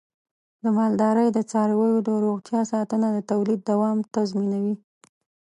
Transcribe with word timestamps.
د 0.63 0.65
مالدارۍ 0.77 1.27
د 1.33 1.39
څارویو 1.51 1.99
د 2.07 2.09
روغتیا 2.25 2.61
ساتنه 2.71 3.07
د 3.13 3.17
تولید 3.31 3.59
دوام 3.71 3.97
تضمینوي. 4.15 4.75